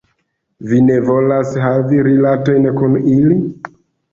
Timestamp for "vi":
0.69-0.79